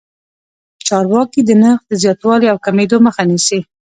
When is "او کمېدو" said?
2.49-2.97